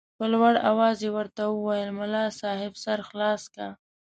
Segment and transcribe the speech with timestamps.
[0.17, 3.65] په لوړ اواز یې ورته وویل ملا صاحب سر خلاص که.